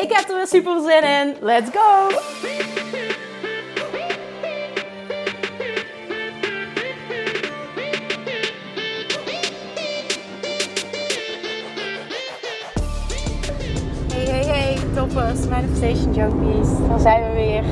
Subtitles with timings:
[0.00, 1.36] Ik heb er weer super zin in.
[1.40, 2.08] Let's go!
[14.12, 16.68] Hey, hey, hey, toppers, Manifestation Junkies.
[16.88, 17.62] Dan zijn we weer.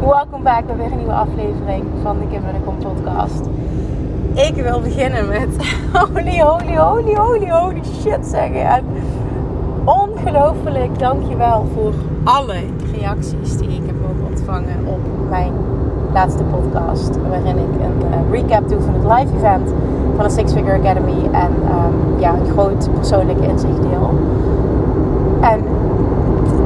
[0.00, 3.46] Welkom back bij weer een nieuwe aflevering van de Kim Kom podcast.
[4.34, 5.48] Ik wil beginnen met
[5.92, 8.66] holy, holy, holy, holy, holy shit zeggen.
[8.66, 8.84] En
[10.18, 11.92] ongelooflijk dankjewel voor
[12.24, 12.56] alle
[12.92, 15.52] reacties die ik heb mogen ontvangen op mijn
[16.12, 17.18] laatste podcast.
[17.28, 19.70] Waarin ik een uh, recap doe van het live event
[20.16, 21.28] van de Six Figure Academy.
[21.32, 24.10] En um, ja, een groot persoonlijk inzicht deel.
[25.40, 25.60] En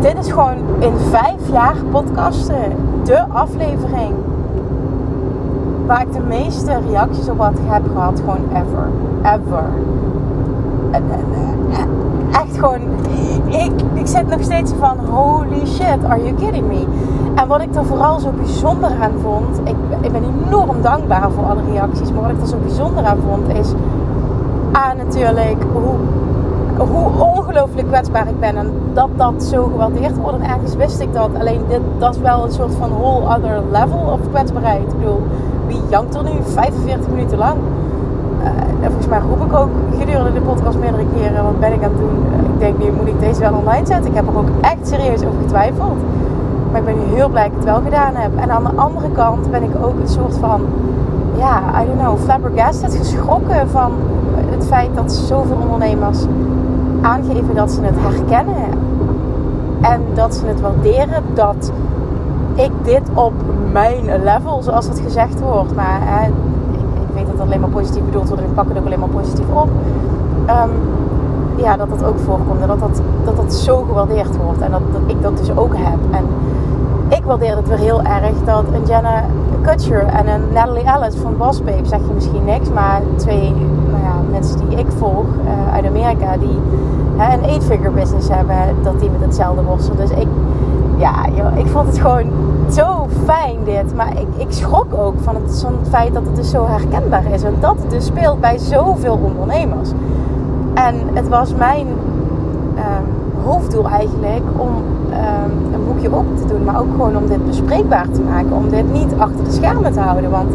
[0.00, 4.14] dit is gewoon in vijf jaar podcasten de aflevering
[5.87, 8.20] waar ik de meeste reacties op had heb gehad.
[8.20, 8.89] Gewoon ever.
[9.22, 9.64] Ever.
[12.33, 12.81] Echt gewoon,
[13.53, 16.84] ik, ik zit nog steeds van holy shit, are you kidding me?
[17.34, 21.44] En wat ik er vooral zo bijzonder aan vond, ik, ik ben enorm dankbaar voor
[21.44, 23.72] alle reacties, maar wat ik er zo bijzonder aan vond is,
[24.72, 25.94] aan natuurlijk hoe
[26.78, 28.56] hoe ongelooflijk kwetsbaar ik ben.
[28.56, 30.39] En dat dat zo gewaardeerd wordt.
[30.39, 31.28] En ergens wist ik dat.
[31.39, 34.83] Alleen dit, dat is wel een soort van whole other level of kwetsbaarheid.
[34.92, 35.22] Ik bedoel,
[35.66, 37.56] wie jankt er nu 45 minuten lang?
[38.43, 41.45] Uh, en volgens mij roep ik ook gedurende de podcast meerdere keren.
[41.45, 42.17] Wat ben ik aan het doen?
[42.55, 44.06] ik denk nu moet ik deze wel online zetten.
[44.11, 45.99] Ik heb er ook echt serieus over getwijfeld.
[46.71, 48.31] Maar ik ben heel blij dat ik het wel gedaan heb.
[48.37, 50.61] En aan de andere kant ben ik ook een soort van...
[51.37, 53.93] Ja, I don't know, flabbergasted geschrokken van
[54.50, 56.19] het feit dat zoveel ondernemers
[57.00, 58.71] aangeven dat ze het herkennen.
[59.81, 61.72] En dat ze het waarderen dat
[62.55, 63.33] ik dit op
[63.72, 65.75] mijn level, zoals het gezegd wordt.
[65.75, 66.00] Maar
[67.12, 68.99] ik, weet dat het alleen maar positief bedoeld wordt en ik pak het ook alleen
[68.99, 69.69] maar positief op.
[70.49, 70.71] Um,
[71.56, 74.61] ja, dat dat ook voorkomt en dat dat, dat dat zo gewaardeerd wordt.
[74.61, 75.99] En dat, dat ik dat dus ook heb.
[76.11, 76.25] En
[77.09, 79.25] ik waardeer het weer heel erg dat een Jenna
[79.62, 83.55] Kutcher en een Natalie Ellis van Boss Babe, zeg je misschien niks, maar twee
[83.91, 86.59] nou ja, mensen die ik volg uh, uit Amerika, die
[87.17, 89.97] hè, een eight-figure business hebben, dat die met hetzelfde worstelen.
[89.97, 90.28] Dus ik,
[90.97, 92.27] ja, joh, ik vond het gewoon
[92.72, 93.94] zo fijn dit.
[93.94, 97.43] Maar ik, ik schrok ook van het, feit dat het dus zo herkenbaar is.
[97.43, 99.91] En dat het dus speelt bij zoveel ondernemers.
[100.75, 106.65] En het was mijn um, hoofddoel eigenlijk om um, een boekje open te doen.
[106.65, 108.53] Maar ook gewoon om dit bespreekbaar te maken.
[108.53, 110.31] Om dit niet achter de schermen te houden.
[110.31, 110.53] Want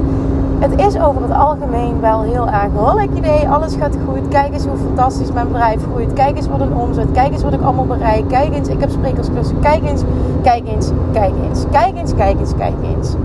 [0.59, 3.49] het is over het algemeen wel heel erg een idee.
[3.49, 4.27] Alles gaat goed.
[4.27, 6.13] Kijk eens hoe fantastisch mijn bedrijf groeit.
[6.13, 7.11] Kijk eens wat een omzet.
[7.11, 8.27] Kijk eens wat ik allemaal bereik.
[8.27, 9.59] Kijk eens, ik heb sprekersklussen.
[9.59, 10.01] Kijk eens,
[10.41, 11.65] kijk eens, kijk eens.
[11.71, 13.15] Kijk eens, kijk eens, kijk eens.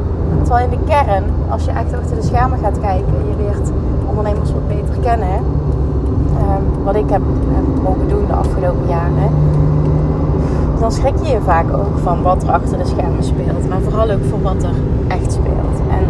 [0.42, 3.70] Terwijl in de kern, als je echt achter de schermen gaat kijken, je leert
[4.08, 5.36] ondernemers wat beter kennen.
[5.38, 9.30] Um, wat ik heb, heb mogen doen de afgelopen jaren
[10.82, 13.68] dan schrik je je vaak ook van wat er achter de schermen speelt.
[13.68, 14.74] Maar vooral ook van wat er
[15.08, 15.78] echt speelt.
[15.90, 16.06] En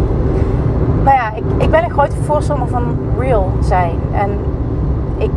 [1.47, 2.83] ik, ik ben een grote voorstander van
[3.19, 3.95] real zijn.
[4.11, 4.29] En
[5.17, 5.31] ik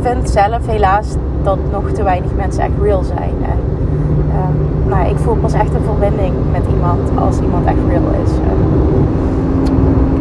[0.00, 3.34] vind zelf helaas dat nog te weinig mensen echt real zijn.
[3.42, 3.58] En
[4.36, 8.30] um, nou, ik voel pas echt een verbinding met iemand als iemand echt real is.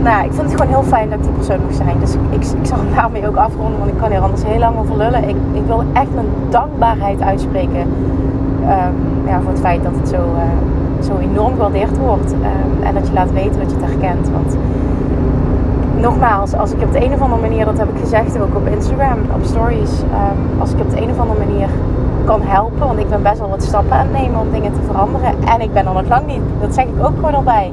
[0.04, 2.00] Nou ik vind het gewoon heel fijn dat ik die persoon nog zijn.
[2.00, 4.78] Dus ik, ik, zal hem daarmee ook afronden, want ik kan hier anders heel lang
[4.78, 5.30] over lullen.
[5.30, 10.16] Ik, ik wil echt mijn dankbaarheid uitspreken um, ja, voor het feit dat het zo,
[10.16, 12.32] uh, zo enorm gewaardeerd wordt.
[12.32, 14.30] Um, en dat je laat weten dat je het herkent.
[14.30, 14.58] Want
[16.00, 18.68] nogmaals, als ik op de een of andere manier, dat heb ik gezegd ook op
[18.68, 21.70] Instagram, op stories, um, als ik op de een of andere manier
[22.26, 24.82] kan helpen, want ik ben best wel wat stappen aan het nemen om dingen te
[24.86, 25.34] veranderen.
[25.46, 27.72] En ik ben er nog lang niet, dat zeg ik ook gewoon erbij.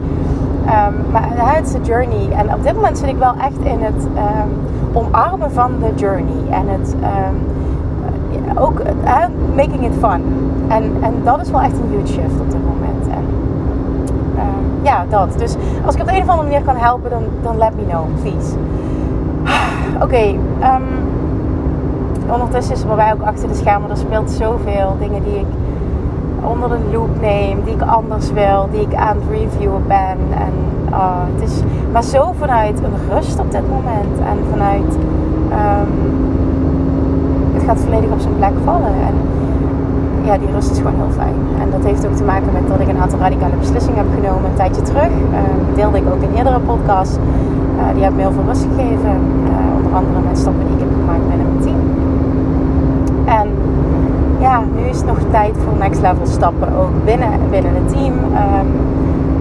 [0.66, 2.30] Um, maar het is de journey.
[2.36, 4.50] En op dit moment zit ik wel echt in het um,
[4.92, 6.50] omarmen van de journey.
[6.50, 6.94] En het
[8.54, 9.24] ook uh,
[9.56, 10.22] making it fun.
[10.68, 13.08] En, en dat is wel echt een huge shift op dit moment.
[13.08, 13.24] En
[14.82, 15.38] ja, dat.
[15.38, 15.54] Dus
[15.86, 18.04] als ik op de een of andere manier kan helpen, dan, dan let me know,
[18.22, 18.54] please.
[19.94, 20.38] Oké, okay,
[22.32, 23.90] ondertussen is bij mij ook achter de schermen.
[23.90, 25.46] Er speelt zoveel dingen die ik
[26.40, 30.18] onder de loop neem, die ik anders wil, die ik aan het reviewen ben.
[30.38, 30.52] En
[30.90, 31.60] uh, het is
[31.92, 34.94] maar zo vanuit een rust op dit moment en vanuit
[35.52, 36.24] um,
[37.54, 38.92] het gaat volledig op zijn plek vallen.
[39.06, 39.14] En
[40.26, 41.38] ja, die rust is gewoon heel fijn.
[41.60, 44.50] En dat heeft ook te maken met dat ik een aantal radicale beslissingen heb genomen
[44.50, 45.10] een tijdje terug.
[45.10, 45.38] Uh,
[45.74, 47.18] deelde ik ook in eerdere podcast.
[47.18, 49.14] Uh, die hebben me heel veel rust gegeven.
[49.50, 51.80] Uh, onder andere met stappen die ik heb gemaakt binnen mijn team.
[53.40, 53.48] En
[54.38, 58.14] ja, nu is het nog tijd voor next level stappen ook binnen, binnen het team.
[58.14, 58.68] Um,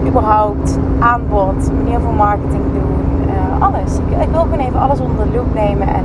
[0.08, 2.94] überhaupt aanbod, manier van marketing doen,
[3.58, 3.98] alles.
[3.98, 6.04] Ik, ik, wil gewoon even alles onder de loep nemen en,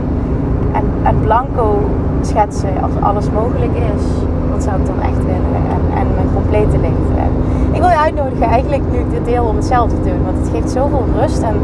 [0.72, 1.80] en, en blanco
[2.22, 4.04] schetsen als alles mogelijk is.
[4.52, 5.56] Wat zou ik dan echt willen?
[5.76, 7.18] En, en mijn complete leven.
[7.26, 7.32] En
[7.72, 10.24] ik wil je uitnodigen eigenlijk nu dit deel om hetzelfde te doen.
[10.26, 11.56] Want het geeft zoveel rust en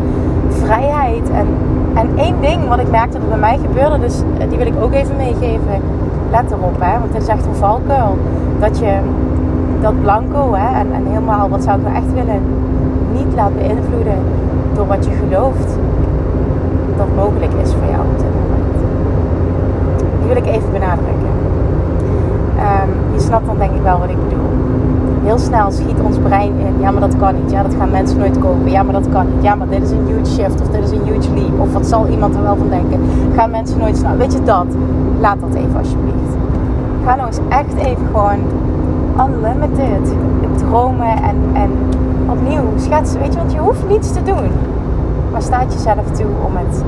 [0.49, 1.29] vrijheid.
[1.29, 1.47] En,
[1.93, 4.81] en één ding wat ik merkte dat bij mij gebeurde, dus eh, die wil ik
[4.81, 5.81] ook even meegeven.
[6.31, 8.17] Let erop, hè, want dit is echt een valkuil.
[8.59, 8.99] Dat je
[9.81, 12.41] dat blanco hè, en, en helemaal, wat zou ik nou echt willen,
[13.13, 14.17] niet laat beïnvloeden
[14.73, 15.77] door wat je gelooft
[16.97, 18.77] dat mogelijk is voor jou op dit moment.
[20.19, 21.36] Die wil ik even benadrukken.
[22.67, 24.49] Um, je snapt dan denk ik wel wat ik bedoel.
[25.23, 26.73] Heel snel schiet ons brein in.
[26.79, 27.51] Ja, maar dat kan niet.
[27.51, 28.71] Ja, dat gaan mensen nooit kopen.
[28.71, 29.43] Ja, maar dat kan niet.
[29.43, 30.61] Ja, maar dit is een huge shift.
[30.61, 31.59] Of dit is een huge leap.
[31.59, 32.99] Of wat zal iemand er wel van denken?
[33.35, 34.19] Gaan mensen nooit snappen.
[34.19, 34.65] Weet je dat?
[35.19, 36.33] Laat dat even alsjeblieft.
[37.05, 38.39] Ga nou eens echt even gewoon
[39.27, 40.15] unlimited
[40.55, 41.71] dromen en, en
[42.29, 43.19] opnieuw schetsen.
[43.19, 44.49] Weet je, want je hoeft niets te doen.
[45.31, 46.83] Maar staat jezelf toe om het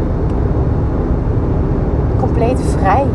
[2.19, 3.05] compleet vrij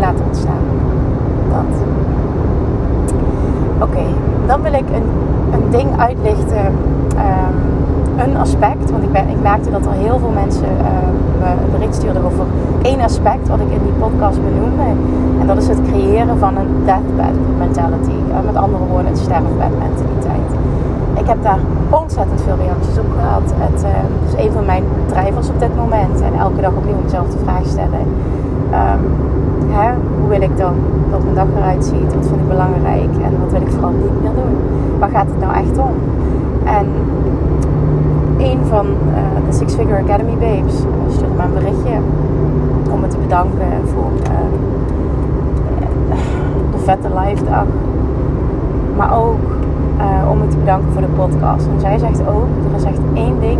[0.00, 0.64] laten ontstaan.
[1.50, 1.72] Dat.
[3.88, 4.04] Oké,
[4.46, 5.08] dan wil ik een,
[5.52, 6.66] een ding uitlichten.
[6.66, 7.70] Um,
[8.24, 10.84] een aspect, want ik, ben, ik merkte dat er heel veel mensen uh,
[11.40, 12.44] me een bericht stuurden over
[12.82, 14.88] één aspect wat ik in die podcast benoemde.
[15.40, 18.16] En dat is het creëren van een deathbed mentality.
[18.28, 20.50] Uh, met andere woorden, een sterfbed mentaliteit.
[21.30, 21.58] Heb daar
[21.90, 23.42] ontzettend veel reacties op gehad.
[23.54, 23.84] Het
[24.28, 26.20] is een van mijn drijvers op dit moment.
[26.20, 28.04] En elke dag opnieuw mezelf de vraag stellen.
[29.68, 29.90] Hè,
[30.20, 30.74] hoe wil ik dan
[31.10, 32.14] dat mijn dag eruit ziet?
[32.14, 33.12] Wat vind ik belangrijk?
[33.22, 34.54] En wat wil ik vooral niet meer doen?
[34.98, 35.94] Waar gaat het nou echt om?
[36.64, 36.86] En
[38.38, 40.76] een van uh, de Six Figure Academy Babes
[41.08, 41.96] stuurde me een berichtje
[42.92, 44.50] om me te bedanken voor uh,
[46.72, 47.66] de vette live dag.
[49.00, 49.38] Maar ook
[49.98, 51.66] uh, om me te bedanken voor de podcast.
[51.66, 53.58] En zij zegt ook, er is echt één ding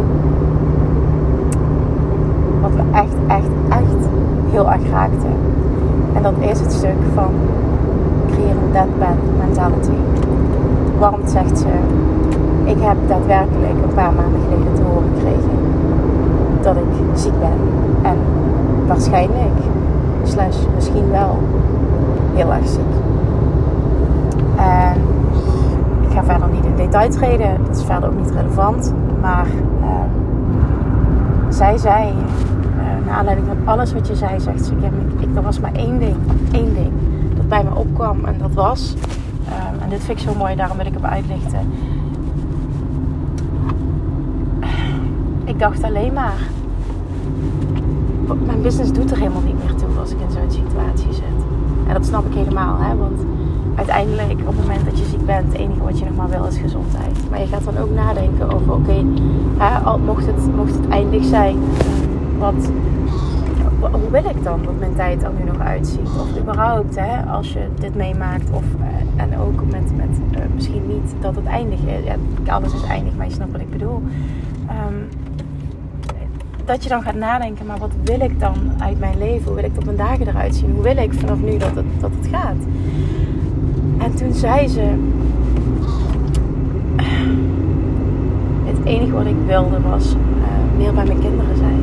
[2.60, 4.08] wat me echt, echt, echt
[4.50, 5.26] heel erg raakte.
[6.14, 7.32] En dat is het stuk van
[8.30, 9.98] creëer een deadbed mentality.
[10.98, 11.72] Waarom zegt ze,
[12.64, 15.58] ik heb daadwerkelijk een paar maanden geleden te horen gekregen
[16.60, 17.58] dat ik ziek ben.
[18.02, 18.16] En
[18.86, 19.58] waarschijnlijk,
[20.22, 21.38] slash misschien wel,
[22.34, 22.92] heel erg ziek.
[24.56, 25.09] En
[26.90, 28.94] treden, dat is verder ook niet relevant.
[29.20, 29.46] Maar
[29.80, 29.88] uh,
[31.48, 35.42] zij zei, uh, naar aanleiding van alles wat je zei, zegt ze, ik, ik, er
[35.42, 36.16] was maar één ding,
[36.52, 36.92] één ding
[37.36, 38.24] dat bij me opkwam.
[38.24, 38.94] En dat was,
[39.48, 41.68] uh, en dit vind ik zo mooi, daarom wil ik hem uitlichten
[45.50, 46.38] ik dacht alleen maar,
[48.44, 51.44] mijn business doet er helemaal niet meer toe als ik in zo'n situatie zit.
[51.86, 52.96] En dat snap ik helemaal, hè?
[52.96, 53.20] want
[53.74, 56.44] uiteindelijk op het moment dat je ziek bent, het enige wat je nog maar wil
[56.44, 57.30] is gezondheid.
[57.30, 59.04] Maar je gaat dan ook nadenken over, oké,
[60.04, 61.56] mocht, het, mocht het eindig zijn,
[62.38, 62.70] wat,
[63.80, 66.08] hoe wil ik dan dat mijn tijd er nu nog uitziet?
[66.20, 70.86] Of überhaupt, hè, als je dit meemaakt, of, eh, en ook met, met uh, misschien
[70.86, 72.04] niet dat het eindig is.
[72.44, 74.02] Ja, alles is eindig, maar je snapt wat ik bedoel.
[74.68, 75.08] Um,
[76.64, 79.44] dat je dan gaat nadenken, maar wat wil ik dan uit mijn leven?
[79.44, 80.70] Hoe wil ik dat mijn dagen eruit zien?
[80.70, 82.56] Hoe wil ik vanaf nu dat het, dat het gaat?
[84.02, 84.80] En toen zei ze,
[88.64, 91.80] het enige wat ik wilde was uh, meer bij mijn kinderen zijn.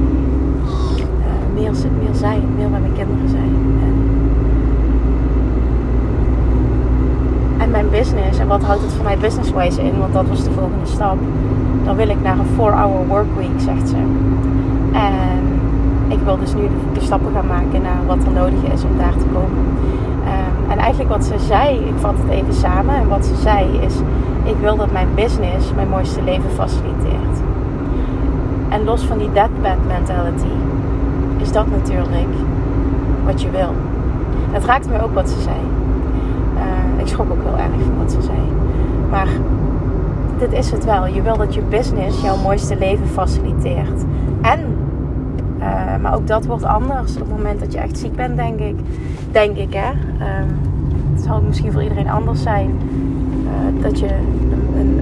[0.97, 1.75] Uh, meer,
[2.13, 3.55] zijn, meer bij mijn kinderen zijn.
[7.57, 9.99] En, mijn business, en wat houdt het voor mij business-wise in?
[9.99, 11.17] Want dat was de volgende stap.
[11.83, 13.95] Dan wil ik naar een 4-hour workweek, zegt ze.
[14.91, 15.37] En
[16.07, 16.61] ik wil dus nu
[16.93, 19.65] de, stappen gaan maken naar wat er nodig is om daar te komen.
[20.23, 22.95] Um, en eigenlijk wat ze zei, ik vat het even samen.
[22.95, 23.95] En wat ze zei is,
[24.43, 27.37] ik wil dat mijn business mijn mooiste leven faciliteert.
[28.69, 30.53] En los van die deathbed mentality
[31.37, 32.27] is dat natuurlijk
[33.25, 33.73] wat je wil.
[34.51, 35.55] Het raakte me ook wat ze zei.
[36.55, 38.37] Uh, ik schrok ook heel erg van wat ze zei.
[39.09, 39.27] Maar
[40.37, 41.07] dit is het wel.
[41.07, 44.03] Je wil dat je business jouw mooiste leven faciliteert.
[44.41, 44.76] En,
[45.97, 48.59] uh, maar ook dat wordt anders op het moment dat je echt ziek bent, denk
[48.59, 48.75] ik.
[49.31, 49.89] Denk ik, hè.
[49.89, 50.75] Um,
[51.13, 52.79] het zal misschien voor iedereen anders zijn.
[53.43, 54.99] Uh, dat je een, een,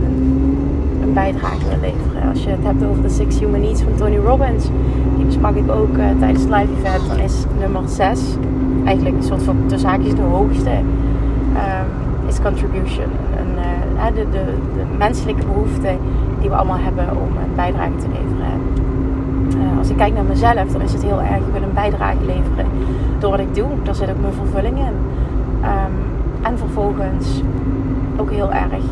[1.01, 2.29] een, bijdrage wil leveren.
[2.29, 4.65] Als je het hebt over de Six Human Needs van Tony Robbins.
[5.15, 7.07] Die besprak ik ook uh, tijdens het live event.
[7.07, 8.19] Dan is nummer 6
[8.85, 13.05] eigenlijk een soort van tussen haakjes de hoogste ehm, is contribution.
[14.15, 15.97] De, de, de, menselijke behoefte
[16.39, 18.61] die we allemaal hebben om een bijdrage te leveren.
[19.85, 22.65] Als ik kijk naar mezelf, dan is het heel erg, ik wil een bijdrage leveren
[23.19, 23.67] door wat ik doe.
[23.83, 24.95] Daar zit ook mijn vervulling in.
[25.63, 25.95] Um,
[26.41, 27.41] en vervolgens
[28.17, 28.83] ook heel erg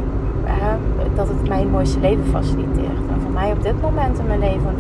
[1.16, 2.98] dat het mijn mooiste leven faciliteert.
[3.14, 4.76] En voor mij op dit moment in mijn leven,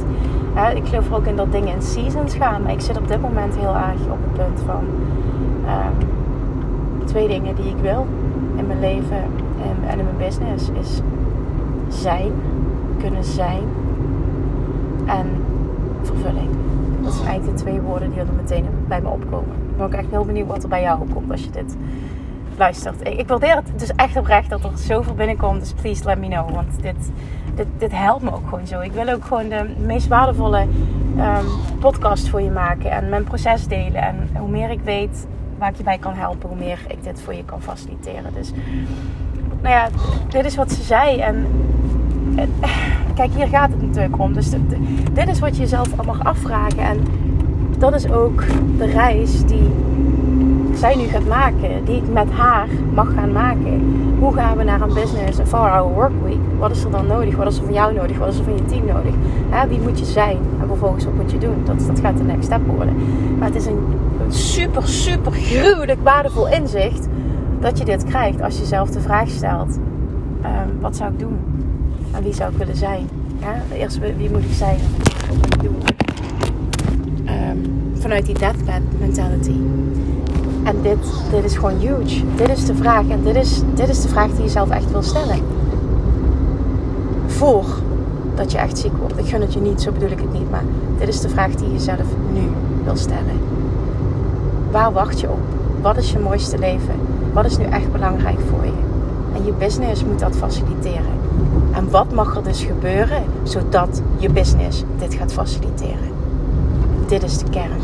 [0.75, 2.61] ik geloof er ook in dat dingen in seasons gaan.
[2.61, 4.83] Maar ik zit op dit moment heel erg op het punt van
[5.65, 6.07] ehm,
[7.05, 8.07] twee dingen die ik wil
[8.55, 9.23] in mijn leven
[9.61, 10.69] en, en in mijn business.
[10.79, 11.01] Is
[11.87, 12.31] zijn,
[12.97, 13.63] kunnen zijn
[15.05, 15.27] en
[16.05, 16.49] vervulling.
[17.03, 19.55] Dat zijn eigenlijk de twee woorden die er meteen bij me opkomen.
[19.69, 21.75] Ik ben ook echt heel benieuwd wat er bij jou opkomt als je dit
[22.57, 23.07] luistert.
[23.07, 25.59] Ik, waardeer het dus echt oprecht dat er zoveel binnenkomt.
[25.59, 26.49] Dus please let me know.
[26.49, 27.11] Want dit,
[27.55, 28.79] dit, dit helpt me ook gewoon zo.
[28.79, 30.61] Ik wil ook gewoon de meest waardevolle
[31.17, 31.45] um,
[31.79, 32.91] podcast voor je maken.
[32.91, 34.01] En mijn proces delen.
[34.01, 37.21] En hoe meer ik weet waar ik je bij kan helpen, hoe meer ik dit
[37.21, 38.33] voor je kan faciliteren.
[38.33, 38.51] Dus
[39.61, 39.87] nou ja,
[40.27, 41.19] dit is wat ze zei.
[41.19, 41.47] En
[43.15, 44.33] kijk, hier gaat het natuurlijk om.
[44.33, 44.49] Dus
[45.13, 46.79] dit is wat je jezelf mag afvragen.
[46.79, 46.99] En
[47.77, 48.43] dat is ook
[48.77, 49.69] de reis die
[50.73, 53.95] zij nu gaat maken, die ik met haar mag gaan maken.
[54.19, 56.37] Hoe gaan we naar een business, een 4-hour workweek?
[56.57, 57.35] Wat is er dan nodig?
[57.35, 58.17] Wat is er van jou nodig?
[58.17, 59.13] Wat is er van je team nodig?
[59.67, 60.37] wie moet je zijn?
[60.61, 61.63] En vervolgens wat moet je doen?
[61.65, 62.95] Dat, dat gaat de next step worden.
[63.37, 63.79] Maar het is een,
[64.27, 67.07] super, super gruwelijk waardevol inzicht
[67.59, 69.79] dat je dit krijgt als je zelf de vraag stelt:
[70.41, 71.52] ehm, wat zou ik doen?
[72.13, 73.09] En wie zou ik willen zijn?
[73.39, 74.77] Ja, eerst wie moet ik zijn?
[77.25, 79.55] Um, vanuit die deathbed mentality.
[80.63, 80.97] En dit,
[81.31, 82.21] dit is gewoon huge.
[82.35, 83.07] Dit is de vraag.
[83.07, 85.39] En dit is, dit is de vraag die je zelf echt wil stellen.
[87.27, 87.65] Voor
[88.35, 89.17] dat je echt ziek wordt.
[89.17, 90.49] Ik gun het je niet, zo bedoel ik het niet.
[90.49, 90.63] Maar
[90.97, 92.41] dit is de vraag die je zelf nu
[92.83, 93.39] wil stellen.
[94.71, 95.39] Waar wacht je op?
[95.81, 96.95] Wat is je mooiste leven?
[97.33, 98.71] Wat is nu echt belangrijk voor je?
[99.35, 101.21] En je business moet dat faciliteren.
[101.83, 106.11] En wat mag er dus gebeuren zodat je business dit gaat faciliteren?
[107.07, 107.81] Dit is de kern.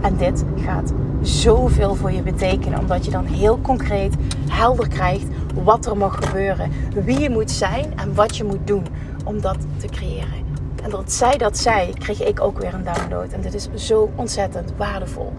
[0.00, 2.78] En dit gaat zoveel voor je betekenen.
[2.78, 4.14] Omdat je dan heel concreet
[4.48, 5.26] helder krijgt
[5.64, 6.70] wat er mag gebeuren.
[7.04, 8.86] Wie je moet zijn en wat je moet doen
[9.24, 10.46] om dat te creëren.
[10.82, 13.32] En dat zij dat zei, kreeg ik ook weer een download.
[13.32, 15.32] En dit is zo ontzettend waardevol.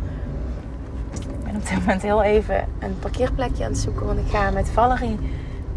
[1.11, 4.05] Ik ben op dit moment heel even een parkeerplekje aan het zoeken.
[4.05, 5.17] Want ik ga met Valerie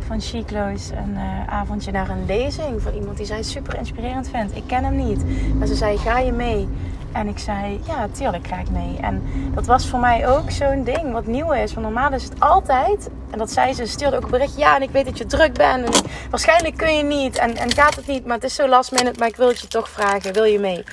[0.06, 4.56] van Chiclo's een uh, avondje naar een lezing van iemand die zij super inspirerend vindt.
[4.56, 5.24] Ik ken hem niet.
[5.58, 6.68] Maar ze zei, ga je mee?
[7.12, 8.96] En ik zei, ja, tuurlijk ga ik mee.
[9.00, 9.22] En
[9.54, 11.74] dat was voor mij ook zo'n ding wat nieuw is.
[11.74, 14.56] Want normaal is het altijd, en dat zei ze, stuurde ook een bericht.
[14.56, 15.84] Ja, en ik weet dat je druk bent.
[15.84, 17.38] En waarschijnlijk kun je niet.
[17.38, 19.18] En, en gaat het niet, maar het is zo last minute.
[19.18, 20.84] Maar ik wil het je toch vragen, wil je mee?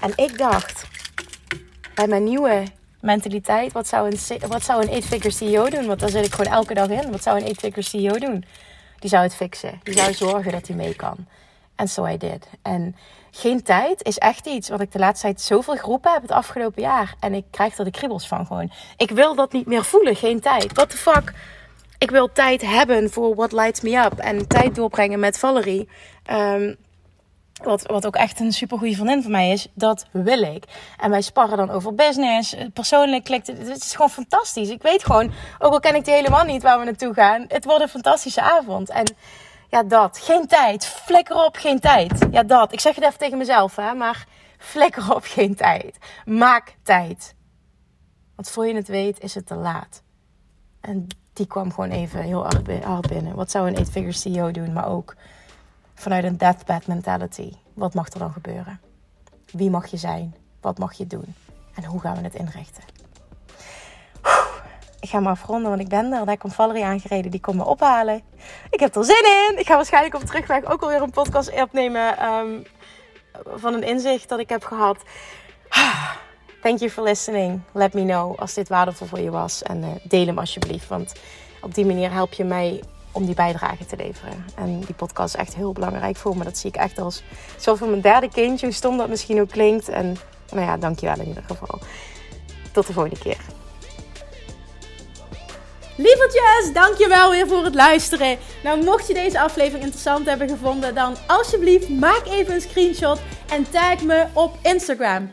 [0.00, 0.86] En ik dacht,
[1.94, 2.62] bij mijn nieuwe
[3.02, 5.86] mentaliteit, wat zou een, wat zou een 8-figure CEO doen?
[5.86, 7.10] Want daar zit ik gewoon elke dag in.
[7.10, 8.44] Wat zou een 8-figure CEO doen?
[8.98, 9.80] Die zou het fixen.
[9.82, 11.16] Die zou zorgen dat hij mee kan.
[11.76, 12.46] En so I did.
[12.62, 12.96] En
[13.30, 16.82] geen tijd is echt iets wat ik de laatste tijd zoveel geroepen heb het afgelopen
[16.82, 17.14] jaar.
[17.20, 18.72] En ik krijg er de kriebels van gewoon.
[18.96, 20.72] Ik wil dat niet meer voelen, geen tijd.
[20.72, 21.32] What the fuck?
[21.98, 24.18] Ik wil tijd hebben voor what lights me up.
[24.18, 25.88] En tijd doorbrengen met Valerie.
[26.30, 26.76] Um,
[27.52, 30.64] wat, wat ook echt een super goede vriendin van mij is, dat wil ik.
[30.98, 32.56] En wij sparren dan over business.
[32.72, 33.58] Persoonlijk klikt het.
[33.58, 34.68] Het is gewoon fantastisch.
[34.68, 37.64] Ik weet gewoon, ook al ken ik die helemaal niet waar we naartoe gaan, het
[37.64, 38.90] wordt een fantastische avond.
[38.90, 39.14] En
[39.68, 40.18] ja, dat.
[40.18, 40.86] Geen tijd.
[40.86, 42.26] Flikker op, geen tijd.
[42.30, 42.72] Ja, dat.
[42.72, 43.94] Ik zeg het even tegen mezelf, hè.
[43.94, 44.26] Maar
[44.58, 45.98] flikker op, geen tijd.
[46.24, 47.34] Maak tijd.
[48.34, 50.02] Want voor je het weet, is het te laat.
[50.80, 52.46] En die kwam gewoon even heel
[52.82, 53.36] hard binnen.
[53.36, 54.72] Wat zou een 8-figure CEO doen?
[54.72, 55.14] Maar ook
[56.02, 57.52] vanuit een deathbed mentality.
[57.74, 58.80] Wat mag er dan gebeuren?
[59.50, 60.34] Wie mag je zijn?
[60.60, 61.34] Wat mag je doen?
[61.74, 62.82] En hoe gaan we het inrichten?
[65.00, 66.26] ik ga maar afronden, want ik ben er.
[66.26, 68.22] Daar komt Valerie aangereden, die komt me ophalen.
[68.70, 69.58] Ik heb er zin in.
[69.58, 72.66] Ik ga waarschijnlijk op terugweg ook alweer een podcast opnemen um,
[73.46, 75.02] van een inzicht dat ik heb gehad.
[76.62, 77.60] Thank you for listening.
[77.72, 79.62] Let me know als dit waardevol voor je was.
[79.62, 81.12] En uh, deel hem alsjeblieft, want
[81.60, 82.82] op die manier help je mij
[83.12, 84.44] om die bijdrage te leveren.
[84.54, 86.44] En die podcast is echt heel belangrijk voor me.
[86.44, 87.22] Dat zie ik echt als
[87.58, 89.88] zoals voor mijn derde kindje, hoe stom dat misschien ook klinkt.
[89.88, 90.16] En
[90.50, 91.78] nou ja, dankjewel in ieder geval.
[92.72, 93.38] Tot de volgende keer.
[95.96, 98.38] Lievertjes, dankjewel weer voor het luisteren.
[98.62, 103.70] Nou, mocht je deze aflevering interessant hebben gevonden, dan alsjeblieft maak even een screenshot en
[103.70, 105.32] tag me op Instagram.